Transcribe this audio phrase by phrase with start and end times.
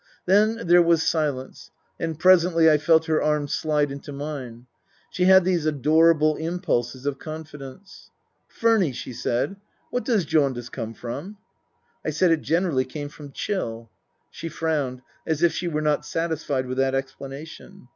[0.25, 1.69] Then there was silence,
[1.99, 4.65] and presently I felt her arm slide into mine
[5.11, 8.09] (she had these adorable impulses of confidence)."
[8.51, 9.57] Furny," she said,"
[9.91, 11.37] what does jaundice come from?"
[12.03, 13.91] I said it generally came from chill.
[14.31, 17.87] She frowned, as if she were not satisfied with that explanation.